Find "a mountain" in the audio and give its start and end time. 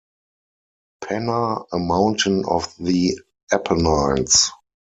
1.71-2.43